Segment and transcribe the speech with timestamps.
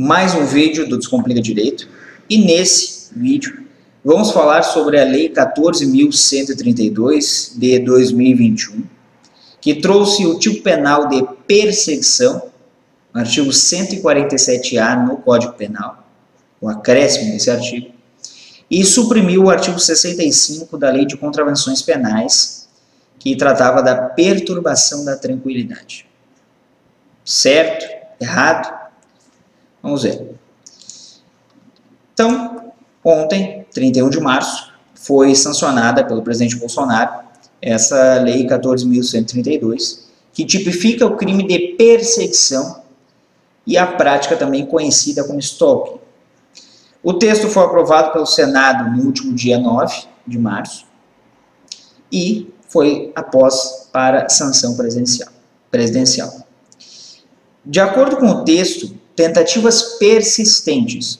[0.00, 1.88] Mais um vídeo do Descomplica Direito.
[2.30, 3.66] E nesse vídeo
[4.04, 8.84] vamos falar sobre a Lei 14.132 de 2021,
[9.60, 12.40] que trouxe o tipo penal de perseguição,
[13.12, 16.08] artigo 147-A no Código Penal,
[16.60, 17.90] o acréscimo desse artigo,
[18.70, 22.68] e suprimiu o artigo 65 da Lei de Contravenções Penais,
[23.18, 26.06] que tratava da perturbação da tranquilidade.
[27.24, 27.84] Certo?
[28.20, 28.87] Errado?
[29.82, 30.34] Vamos ver.
[32.12, 32.72] Então,
[33.04, 37.28] ontem, 31 de março, foi sancionada pelo presidente Bolsonaro
[37.60, 40.00] essa Lei 14.132,
[40.32, 42.82] que tipifica o crime de perseguição
[43.66, 45.98] e a prática também conhecida como stalking.
[47.02, 50.86] O texto foi aprovado pelo Senado no último dia 9 de março
[52.10, 55.30] e foi após para sanção presidencial.
[55.70, 56.46] presidencial.
[57.64, 61.18] De acordo com o texto, tentativas persistentes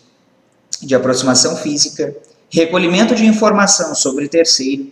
[0.80, 2.16] de aproximação física,
[2.48, 4.86] recolhimento de informação sobre terceiro,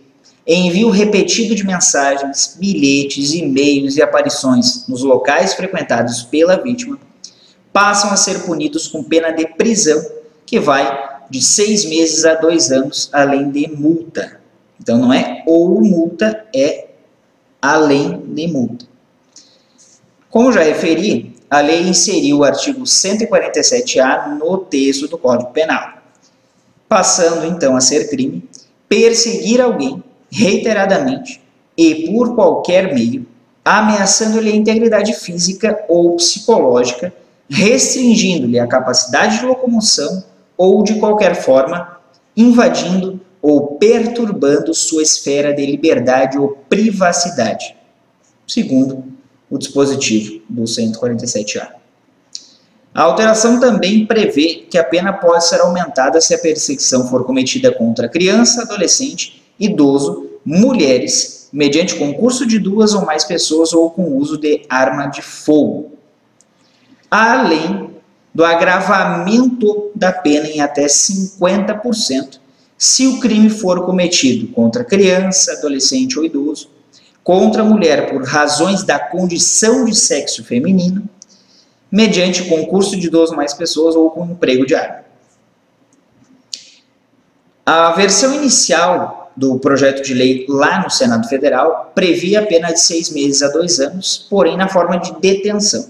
[0.45, 6.99] envio repetido de mensagens, bilhetes, e-mails e aparições nos locais frequentados pela vítima,
[7.71, 10.05] passam a ser punidos com pena de prisão,
[10.45, 14.41] que vai de seis meses a dois anos, além de multa.
[14.81, 16.89] Então não é ou multa, é
[17.61, 18.85] além de multa.
[20.29, 25.93] Como já referi, a lei inseriu o artigo 147-A no texto do Código Penal,
[26.87, 28.47] passando então a ser crime
[28.87, 31.41] perseguir alguém reiteradamente
[31.77, 33.25] e por qualquer meio,
[33.63, 37.13] ameaçando-lhe a integridade física ou psicológica,
[37.49, 40.23] restringindo-lhe a capacidade de locomoção
[40.57, 41.97] ou de qualquer forma
[42.35, 47.75] invadindo ou perturbando sua esfera de liberdade ou privacidade,
[48.47, 49.16] segundo
[49.49, 51.69] o dispositivo do 147A.
[52.93, 57.71] A alteração também prevê que a pena pode ser aumentada se a perseguição for cometida
[57.71, 64.37] contra criança, adolescente, idoso, mulheres, mediante concurso de duas ou mais pessoas ou com uso
[64.37, 65.91] de arma de fogo.
[67.09, 67.91] Além
[68.33, 72.39] do agravamento da pena em até 50%
[72.77, 76.69] se o crime for cometido contra criança, adolescente ou idoso,
[77.27, 81.03] contra a mulher por razões da condição de sexo feminino,
[81.91, 85.03] mediante concurso de duas ou mais pessoas ou com emprego de arma.
[87.65, 92.79] A versão inicial do projeto de lei lá no Senado Federal previa a pena de
[92.79, 95.89] seis meses a dois anos, porém na forma de detenção,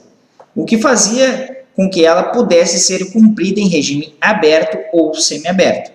[0.56, 5.92] o que fazia com que ela pudesse ser cumprida em regime aberto ou semiaberto.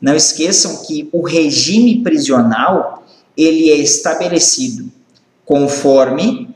[0.00, 3.00] Não esqueçam que o regime prisional
[3.36, 4.90] ele é estabelecido
[5.44, 6.48] conforme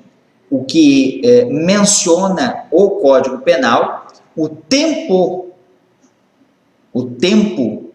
[0.50, 5.50] o que é, menciona o Código Penal, o tempo,
[6.92, 7.92] o tempo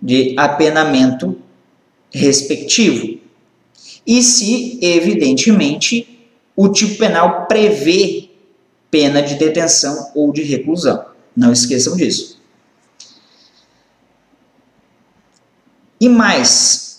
[0.00, 1.38] de apenamento
[2.10, 3.18] respectivo.
[4.06, 8.28] E se, evidentemente, o tipo penal prevê
[8.90, 11.06] pena de detenção ou de reclusão.
[11.34, 12.38] Não esqueçam disso.
[15.98, 16.91] E mais,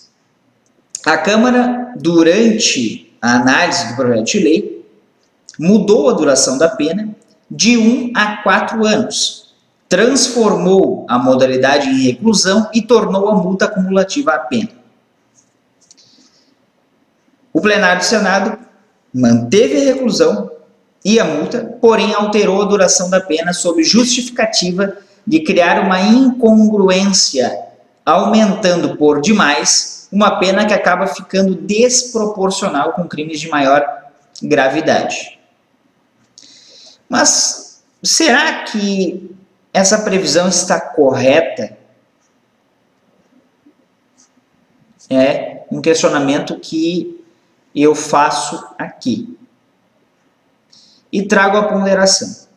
[1.06, 4.86] a Câmara, durante a análise do projeto de lei,
[5.59, 7.14] mudou a duração da pena
[7.52, 9.53] de 1 a 4 anos,
[9.90, 14.69] transformou a modalidade em reclusão e tornou a multa acumulativa à pena.
[17.52, 18.58] O plenário do Senado
[19.13, 20.50] manteve a reclusão
[21.06, 24.98] e a multa, porém alterou a duração da pena sob justificativa
[25.28, 27.56] de criar uma incongruência,
[28.06, 33.83] aumentando por demais uma pena que acaba ficando desproporcional com crimes de maior
[34.44, 35.39] gravidade.
[37.10, 39.36] Mas será que
[39.74, 41.75] essa previsão está correta?
[45.10, 47.25] É um questionamento que
[47.75, 49.36] eu faço aqui.
[51.12, 52.48] E trago a ponderação.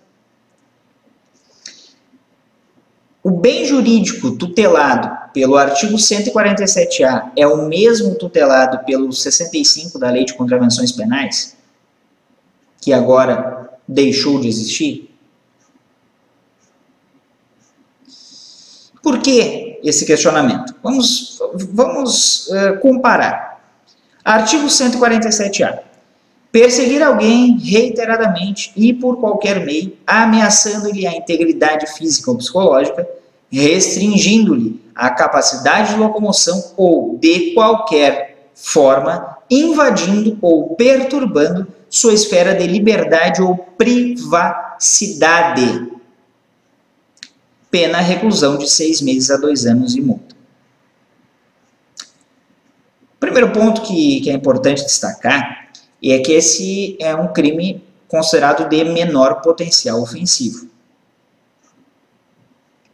[3.23, 10.25] O bem jurídico tutelado pelo artigo 147-A é o mesmo tutelado pelo 65 da Lei
[10.25, 11.57] de Contravenções Penais,
[12.81, 15.11] que agora deixou de existir?
[19.03, 20.75] Por que esse questionamento?
[20.83, 21.39] Vamos,
[21.71, 23.61] vamos uh, comparar.
[24.25, 25.81] Artigo 147-A.
[26.51, 33.07] Perseguir alguém reiteradamente e por qualquer meio, ameaçando-lhe a integridade física ou psicológica,
[33.51, 42.67] restringindo-lhe a capacidade de locomoção ou, de qualquer forma, invadindo ou perturbando sua esfera de
[42.67, 44.73] liberdade ou privacidade.
[47.71, 50.35] Pena reclusão de seis meses a dois anos e multa.
[53.15, 55.69] O primeiro ponto que, que é importante destacar
[56.03, 60.69] é que esse é um crime considerado de menor potencial ofensivo.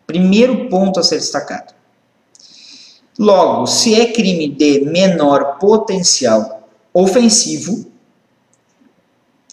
[0.06, 1.74] Primeiro ponto a ser destacado.
[3.18, 7.86] Logo, se é crime de menor potencial ofensivo,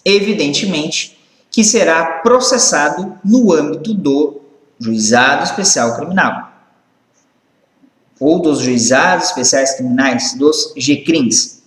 [0.04, 1.18] evidentemente
[1.50, 4.40] que será processado no âmbito do
[4.78, 6.50] juizado especial criminal
[8.20, 11.62] ou dos juizados especiais criminais, dos GCRIMs.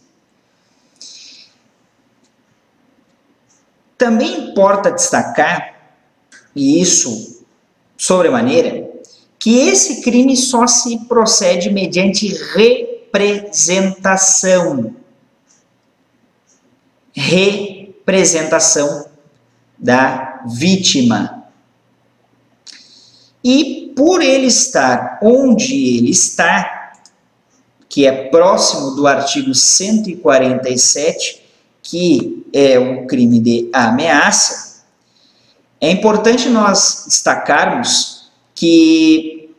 [3.97, 5.73] Também importa destacar,
[6.55, 7.42] e isso
[8.03, 8.91] sobremaneira,
[9.39, 14.93] que esse crime só se procede mediante representação.
[17.13, 19.05] Representação
[19.77, 21.45] da vítima.
[23.41, 26.99] E por ele estar onde ele está,
[27.87, 31.41] que é próximo do artigo 147,
[31.81, 34.72] que é o crime de ameaça,
[35.83, 39.53] é importante nós destacarmos que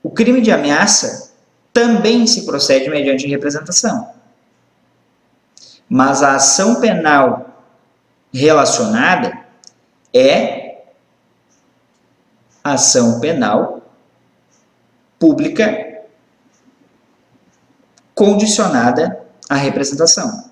[0.00, 1.32] o crime de ameaça
[1.72, 4.14] também se procede mediante representação.
[5.88, 7.64] Mas a ação penal
[8.32, 9.36] relacionada
[10.14, 10.84] é
[12.62, 13.82] ação penal
[15.18, 16.04] pública
[18.14, 20.48] condicionada à representação.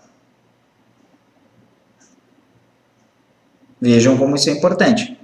[3.85, 5.15] Vejam como isso é importante.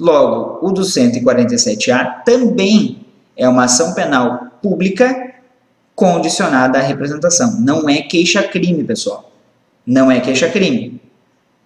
[0.00, 3.04] Logo, o do 147A também
[3.36, 5.34] é uma ação penal pública
[5.94, 7.60] condicionada à representação.
[7.60, 9.30] Não é queixa-crime, pessoal.
[9.86, 10.98] Não é queixa-crime.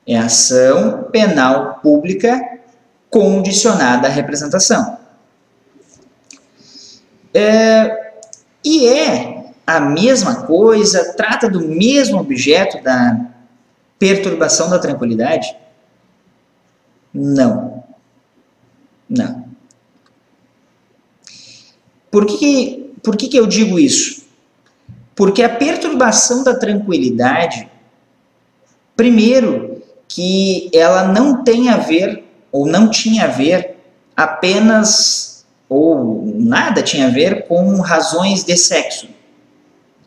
[0.04, 2.40] É ação penal pública
[3.08, 4.98] condicionada à representação.
[7.32, 8.12] É,
[8.64, 13.20] e é a mesma coisa, trata do mesmo objeto da
[14.00, 15.46] perturbação da tranquilidade?
[17.12, 17.84] Não.
[19.08, 19.44] Não.
[22.10, 24.24] Por que, por que, que eu digo isso?
[25.14, 27.68] Porque a perturbação da tranquilidade,
[28.96, 33.76] primeiro, que ela não tem a ver, ou não tinha a ver,
[34.16, 39.08] apenas, ou nada tinha a ver com razões de sexo.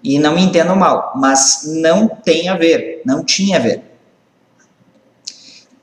[0.04, 3.93] E não me entendam mal, mas não tem a ver, não tinha a ver.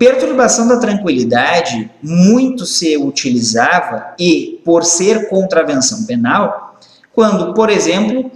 [0.01, 6.81] Perturbação da tranquilidade muito se utilizava e por ser contravenção penal,
[7.13, 8.31] quando, por exemplo,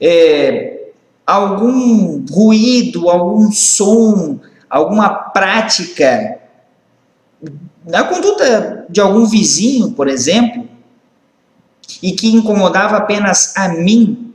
[0.00, 0.92] é,
[1.26, 4.40] algum ruído, algum som,
[4.70, 6.38] alguma prática
[7.84, 10.66] na conduta de algum vizinho, por exemplo,
[12.02, 14.32] e que incomodava apenas a mim,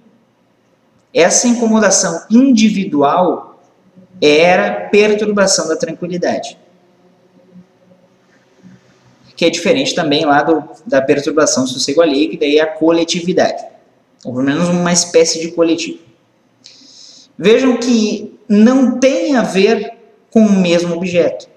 [1.12, 3.60] essa incomodação individual
[4.22, 6.64] era perturbação da tranquilidade
[9.36, 13.64] que é diferente também lá do, da perturbação sossego alheio, que daí é a coletividade,
[14.24, 16.00] ou pelo menos uma espécie de coletivo.
[17.38, 19.94] Vejam que não tem a ver
[20.32, 21.48] com o mesmo objeto.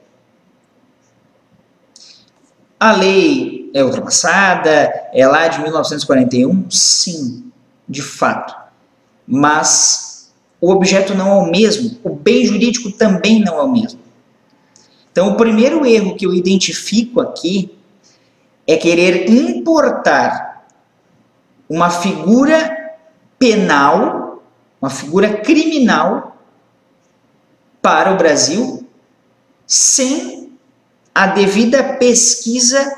[2.81, 6.71] A lei é ultrapassada, é lá de 1941?
[6.71, 7.51] Sim,
[7.89, 8.55] de fato.
[9.27, 14.01] Mas o objeto não é o mesmo, o bem jurídico também não é o mesmo.
[15.19, 17.77] Então, o primeiro erro que eu identifico aqui
[18.65, 20.65] é querer importar
[21.69, 22.95] uma figura
[23.37, 24.45] penal,
[24.81, 26.41] uma figura criminal
[27.83, 28.87] para o Brasil
[29.67, 30.53] sem
[31.13, 32.97] a devida pesquisa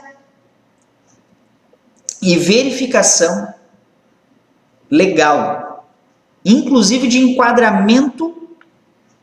[2.20, 3.54] e verificação
[4.90, 5.88] legal,
[6.44, 8.58] inclusive de enquadramento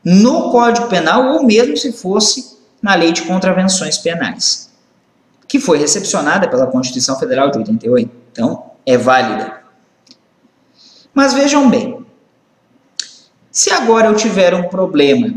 [0.03, 4.71] no Código Penal ou mesmo se fosse na Lei de Contravenções Penais,
[5.47, 8.11] que foi recepcionada pela Constituição Federal de 88.
[8.31, 9.61] Então, é válida.
[11.13, 12.05] Mas vejam bem,
[13.51, 15.33] se agora eu tiver um problema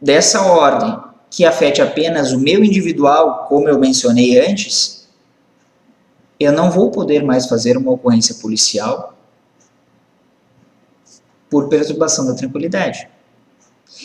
[0.00, 0.96] dessa ordem
[1.30, 5.08] que afete apenas o meu individual, como eu mencionei antes,
[6.38, 9.18] eu não vou poder mais fazer uma ocorrência policial
[11.50, 13.08] por perturbação da tranquilidade.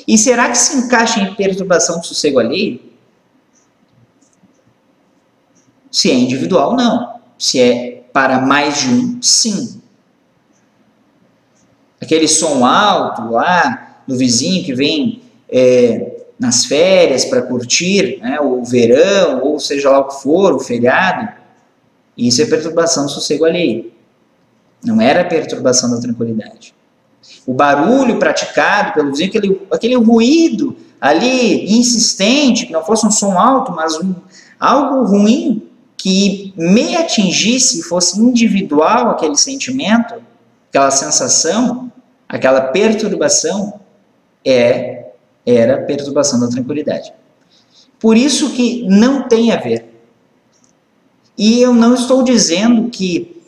[0.08, 2.80] E será que se encaixa em perturbação do sossego alheio?
[5.92, 7.20] Se é individual, não.
[7.38, 9.82] Se é para mais de um, sim.
[12.02, 18.64] Aquele som alto lá do vizinho que vem é, nas férias para curtir né, o
[18.64, 21.28] verão, ou seja lá o que for, o feriado,
[22.18, 23.92] isso é perturbação do sossego alheio.
[24.84, 26.74] Não era perturbação da tranquilidade.
[27.46, 33.38] O barulho praticado pelo vizinho, aquele, aquele ruído ali insistente, que não fosse um som
[33.38, 34.14] alto, mas um,
[34.60, 35.68] algo ruim
[35.98, 40.16] que me atingisse, fosse individual aquele sentimento,
[40.70, 41.92] aquela sensação,
[42.28, 43.80] aquela perturbação,
[44.46, 45.00] é
[45.46, 47.12] era perturbação da tranquilidade.
[48.00, 49.86] Por isso que não tem a ver.
[51.38, 53.39] E eu não estou dizendo que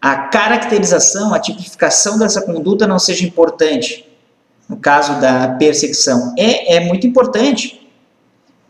[0.00, 4.06] a caracterização, a tipificação dessa conduta não seja importante.
[4.68, 7.88] No caso da perseguição, é, é muito importante,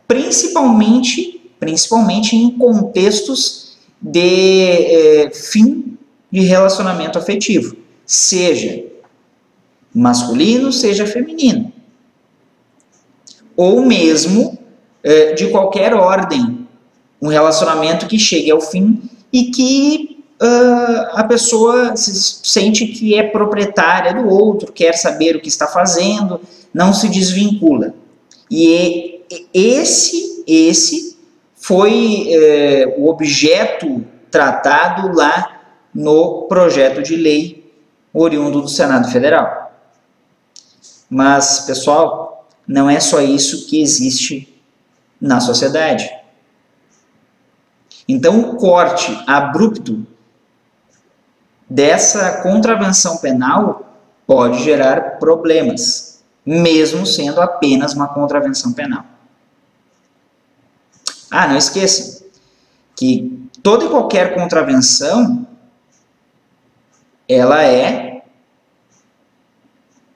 [0.06, 5.96] principalmente, principalmente em contextos de é, fim
[6.30, 8.84] de relacionamento afetivo, seja
[9.94, 11.72] masculino, seja feminino,
[13.56, 14.58] ou mesmo
[15.02, 16.66] é, de qualquer ordem,
[17.20, 19.02] um relacionamento que chegue ao fim
[19.32, 25.40] e que uh, a pessoa se sente que é proprietária do outro, quer saber o
[25.40, 26.40] que está fazendo,
[26.72, 27.94] não se desvincula.
[28.50, 31.16] E esse, esse
[31.54, 35.62] foi uh, o objeto tratado lá
[35.94, 37.72] no projeto de lei
[38.12, 39.72] oriundo do Senado Federal.
[41.08, 44.60] Mas, pessoal, não é só isso que existe
[45.20, 46.10] na sociedade.
[48.08, 50.06] Então, o corte abrupto
[51.68, 53.94] dessa contravenção penal
[54.26, 59.04] pode gerar problemas, mesmo sendo apenas uma contravenção penal.
[61.30, 62.24] Ah, não esqueça
[62.94, 65.46] que toda e qualquer contravenção
[67.28, 68.22] ela é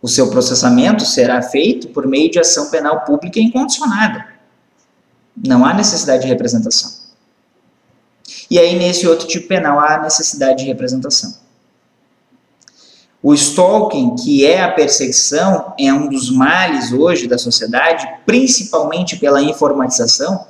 [0.00, 4.26] o seu processamento será feito por meio de ação penal pública incondicionada.
[5.36, 7.00] Não há necessidade de representação.
[8.50, 11.39] E aí, nesse outro tipo penal, há necessidade de representação.
[13.22, 19.42] O stalking, que é a perseguição, é um dos males hoje da sociedade, principalmente pela
[19.42, 20.46] informatização,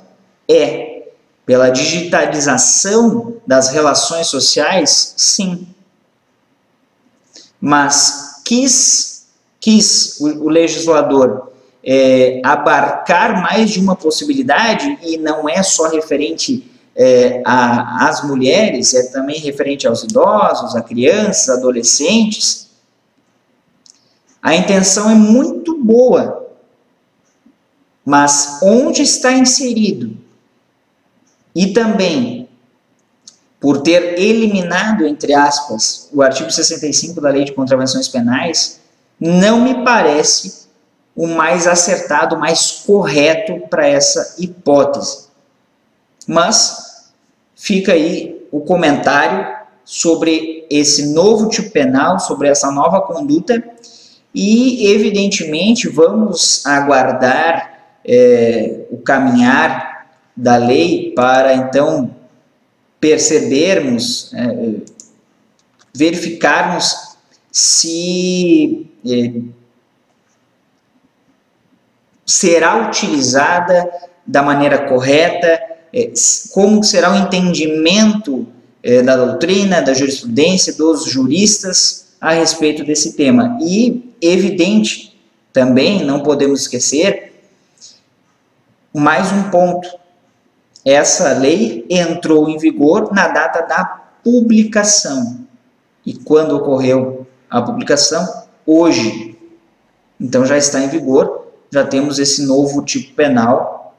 [0.47, 1.03] é
[1.45, 5.67] pela digitalização das relações sociais, sim.
[7.59, 9.27] Mas quis,
[9.59, 11.51] quis o, o legislador
[11.83, 19.03] é, abarcar mais de uma possibilidade e não é só referente é, às mulheres, é
[19.11, 22.69] também referente aos idosos, a crianças, adolescentes.
[24.41, 26.49] A intenção é muito boa,
[28.03, 30.17] mas onde está inserido
[31.55, 32.49] e também
[33.59, 38.81] por ter eliminado, entre aspas, o artigo 65 da Lei de Contravenções Penais,
[39.19, 40.61] não me parece
[41.15, 45.27] o mais acertado, o mais correto para essa hipótese.
[46.27, 46.80] Mas
[47.61, 53.63] fica aí o comentário sobre esse novo tipo penal, sobre essa nova conduta.
[54.33, 62.15] E, evidentemente, vamos aguardar é, o caminhar da lei para então
[62.99, 64.73] percebermos, é,
[65.93, 67.15] verificarmos
[67.51, 69.33] se é,
[72.25, 73.87] será utilizada
[74.25, 75.70] da maneira correta,
[76.51, 78.47] como será o entendimento
[78.83, 83.57] é, da doutrina, da jurisprudência, dos juristas a respeito desse tema.
[83.61, 85.19] E, evidente,
[85.51, 87.33] também não podemos esquecer
[88.93, 89.89] mais um ponto.
[90.85, 93.85] Essa lei entrou em vigor na data da
[94.23, 95.45] publicação.
[96.05, 98.45] E quando ocorreu a publicação?
[98.65, 99.37] Hoje.
[100.19, 103.95] Então já está em vigor, já temos esse novo tipo penal,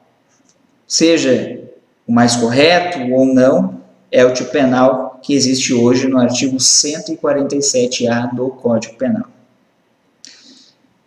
[0.87, 1.62] seja
[2.07, 3.81] o mais correto ou não,
[4.11, 9.25] é o tipo penal que existe hoje no artigo 147A do Código Penal.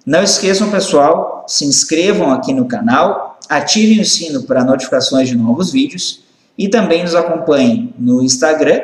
[0.04, 5.72] Não esqueçam, pessoal, se inscrevam aqui no canal, ativem o sino para notificações de novos
[5.72, 6.24] vídeos
[6.56, 8.80] e também nos acompanhem no Instagram,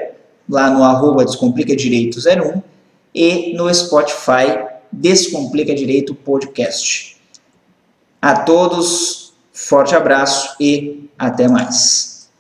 [0.49, 2.61] lá no arroba Descomplica Direito 01
[3.15, 7.17] e no Spotify Descomplica Direito Podcast.
[8.21, 9.22] A todos,
[9.53, 12.31] Forte abraço e até mais.